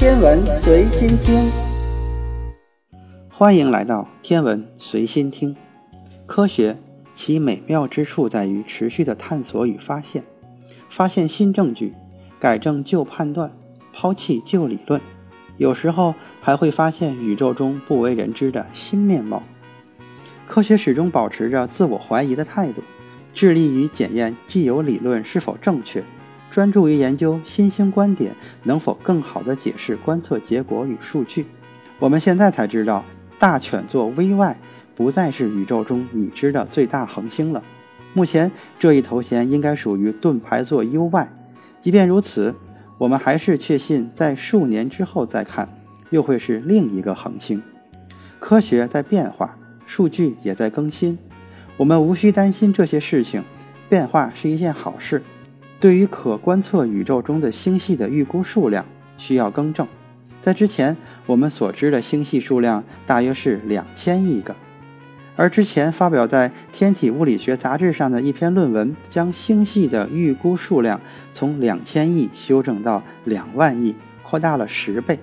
[0.00, 1.50] 天文随心听，
[3.28, 5.54] 欢迎来到天文随心听。
[6.24, 6.78] 科学
[7.14, 10.24] 其美妙之处在于持续的探索与发现，
[10.88, 11.92] 发现新证据，
[12.38, 13.52] 改正旧判断，
[13.92, 15.02] 抛弃旧理论，
[15.58, 19.42] 有时候还会发现宇宙中不为人知的新面貌。
[20.46, 22.82] 科学始终保持着自我怀疑的态度，
[23.34, 26.02] 致力于检验既有理论是否正确。
[26.50, 31.46] 专注于研究新兴观点能否更好地解释观测结果与数据。
[31.98, 33.04] 我们现在才知道，
[33.38, 34.56] 大犬座 VY
[34.94, 37.62] 不再是宇宙中已知的最大恒星了。
[38.12, 41.28] 目前这一头衔应该属于盾牌座 UY。
[41.78, 42.54] 即便如此，
[42.98, 45.68] 我们还是确信，在数年之后再看，
[46.10, 47.62] 又会是另一个恒星。
[48.38, 49.56] 科学在变化，
[49.86, 51.16] 数据也在更新，
[51.76, 53.44] 我们无需担心这些事情。
[53.88, 55.22] 变化是一件好事。
[55.80, 58.84] 对于可观测宇宙中的星系的预估数量
[59.16, 59.88] 需要更正。
[60.42, 60.94] 在之前，
[61.24, 64.54] 我们所知的星系数量大约是两千亿个，
[65.36, 71.00] 而之前发表在《天体物理学杂志》上的一篇论文，将星系的预估数量
[71.32, 75.18] 从两千亿修正到两万亿，扩大了十倍。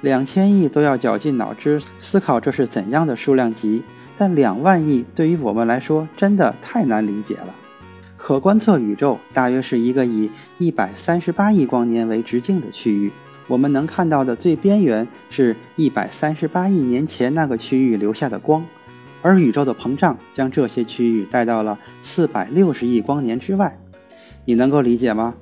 [0.00, 3.82] 两千亿都要绞尽脑汁思考这是怎样的数量级，
[4.16, 7.54] 但两万亿对于我们来说真的太难理解了。
[8.28, 13.10] 可观测宇宙大约是一个以一百三十八亿光年为直径的区域。
[13.46, 18.66] 我们能看到的最边缘是一百三十八亿年前那个区域留下的光，
[19.22, 23.78] 而宇宙的膨胀将这些区域带到了四百六十亿光年之外。
[24.44, 25.34] 你能够理解吗？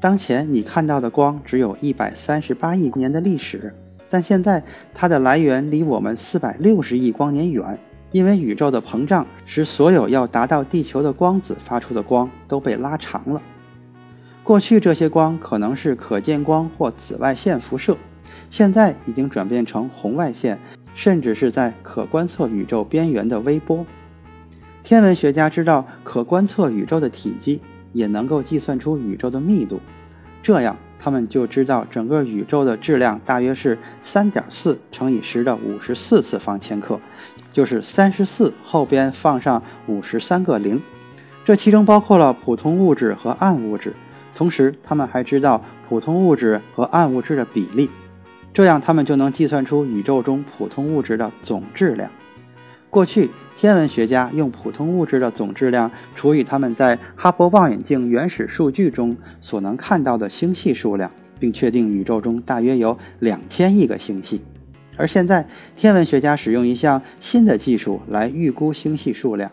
[0.00, 3.72] 当前你看到的光只有一百三十八亿年的历史，
[4.10, 7.78] 但现在它的来源离我们四百六十亿光年远。
[8.14, 13.42] 因为宇宙的膨胀使所有要达到地球的光子发出的光都被拉长了。
[14.44, 17.96] 过去这些光可能是可见光或紫外线辐射，
[18.50, 20.60] 现在已经转变成红外线，
[20.94, 23.84] 甚至是在可观测宇宙边缘的微波。
[24.84, 29.80] 天文学家知道可观测宇宙的体积，也能够计算出宇宙的密度，
[30.40, 37.00] 这样他们就知道整个宇宙的质量大约是三点四乘以十的五十四次方千克。
[37.54, 40.82] 就是三十四后边放上五十三个零，
[41.44, 43.94] 这其中包括了普通物质和暗物质，
[44.34, 47.88] 同时他们还知道普通物质和暗物质的比例，
[48.52, 52.10] 这样他们就能计算出宇宙中普通物质的总质量。
[52.90, 64.42] 过去天文学家用普通物质的总质量除以他们在哈勃望远镜原始数据中所能看到的星系数量，并确定宇宙中大约有两千亿个星系。
[64.96, 69.50] 而现在，天文学家使用一项新的技术来预估星系数量。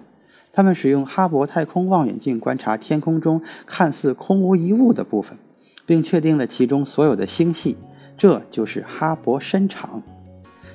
[0.53, 5.37] 他们使用哈勃太空望远镜观察天空中看似空无一物的部分，
[5.85, 7.77] 并确定了其中所有的星系。
[8.17, 10.03] 这就是哈勃深场。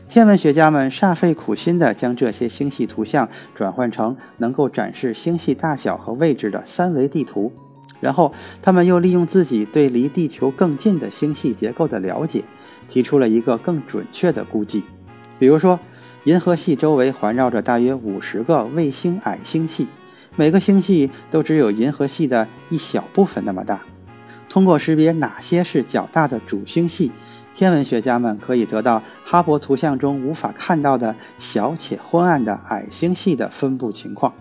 [0.09, 7.53] 天文学家们煞费苦心地将这些星系图像转换成能够展示星系大小和位置的三维地图，
[8.00, 12.44] 然后他们又利用自己对离地球更近的星系结构的了解。
[12.88, 14.84] 提出了一个更准确的估计，
[15.38, 15.78] 比如说，
[16.25, 19.88] 银河系周围环绕着大约五十个卫星矮星系，
[20.34, 23.82] 每个星系都只有银河系的一小部分那么大。
[24.48, 27.12] 通过识别哪些是较大的主星系，
[27.54, 34.32] 天文学家们可以得到哈勃图像中无法看到的小且昏暗的矮星系的分布情况。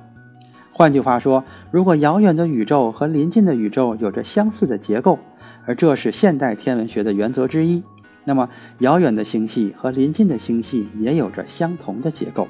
[0.71, 5.19] 换句话说，如果遥远的宇宙和临近的宇宙有着相似的结构，
[5.65, 7.83] 而这是现代天文学的原则之一。
[8.25, 8.49] 那么，
[8.79, 12.47] 遥远的星系和临近的星系也有着相同的结构，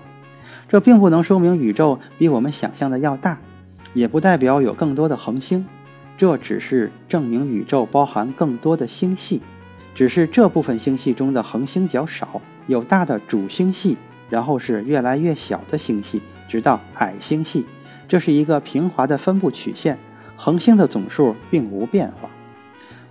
[0.68, 3.38] 这并不能说明宇宙比我们想象的要大，
[3.94, 5.66] 也不代表有更多的恒星，
[6.18, 9.42] 这只是证明宇宙包含更多的星系，
[9.94, 13.98] 只是这部分星系中的恒星较少，有大的主星系，
[14.30, 17.66] 然后是越来越小的星系，直到矮星系，
[18.08, 20.00] 这是一个平滑的分布曲线，
[20.38, 22.30] 恒星的总数并无变化。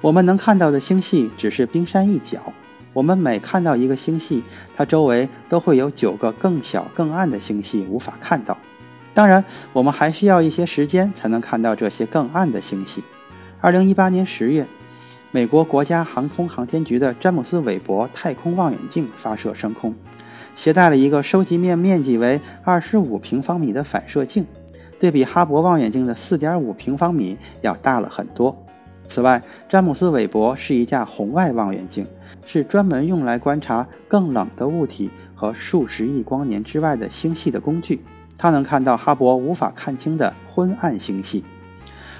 [0.05, 2.53] 我们能看到的星系只是冰山一角。
[2.93, 4.45] 我们每看到一个星系，
[4.77, 8.59] 它周围都会有九个更小、更暗的星系无法看到。
[9.15, 9.43] 当然，
[9.73, 13.03] 我们还需要一些时间才能看到这些更暗的星系。
[13.63, 14.67] 二零一八年十月，
[15.31, 19.95] 美国国家航空航天局的詹姆斯·韦伯太空望远镜发射升空，
[20.55, 24.45] 携带了一个收集面面积为二十五平方米的反射镜，
[25.01, 28.55] 对比哈勃望远镜的四点五平方米要大了很多。
[29.07, 32.07] 此外，詹姆斯·韦伯是一架红外望远镜，
[32.47, 38.03] 是专门用来观察更冷的物体和数十亿光年之外的星系的工具。
[38.37, 41.45] 它能看到哈勃无法看清的昏暗星系。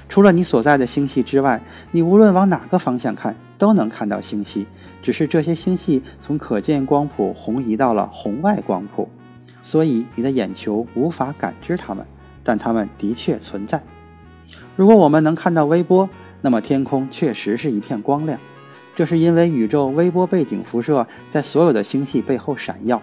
[0.07, 1.61] 除了你所在的星系之外，
[1.91, 4.67] 你无论往哪个方向看，都能看到星系，
[5.01, 9.09] 只是这些星系从可见光谱红移到了红外光谱，
[9.63, 12.05] 所以你的眼球无法感知它们，
[12.43, 13.81] 但它们的确存在。
[14.75, 16.09] 如果我们能看到微波，
[16.45, 18.39] 那么天空确实是一片光亮，
[18.95, 23.01] 这是因为宇宙微波背景辐射在所有的星系背后闪耀。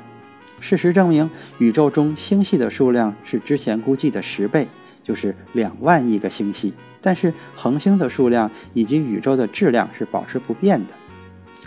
[0.61, 1.29] 事实证明，
[1.59, 4.69] 宇宙中星系的数量是之前估计的十倍，
[5.03, 6.73] 就是两万亿个星系。
[7.01, 10.95] 但是恒星的数量以及宇宙的质量是保持不变的。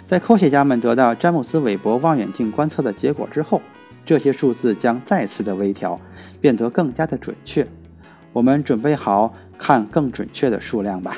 [0.07, 3.61] 在科学家们得到詹姆斯·韦伯望远镜观测的结果之后，
[4.05, 5.99] 这些数字将再次的微调，
[6.39, 7.67] 变得更加的准确。
[8.31, 11.17] 我们准备好看更准确的数量吧。